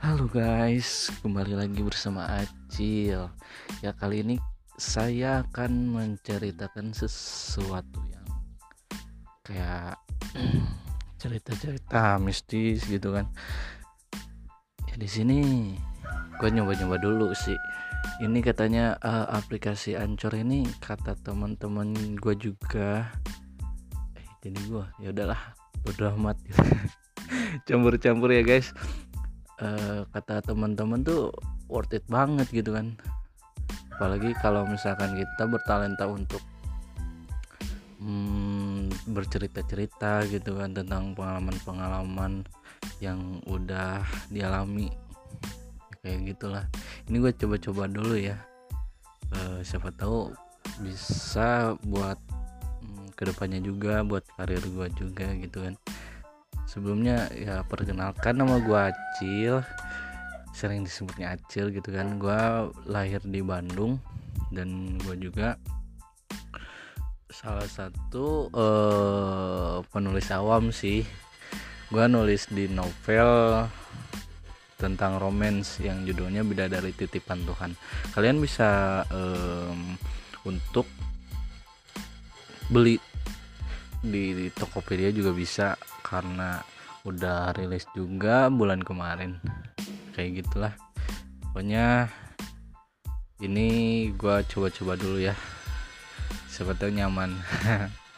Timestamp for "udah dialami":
43.46-44.88